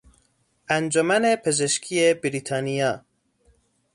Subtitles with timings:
[0.69, 3.05] انجمن پزشکی بریتانیا